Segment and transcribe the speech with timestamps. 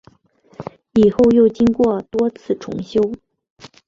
[0.95, 3.11] 以后又经过多次重修。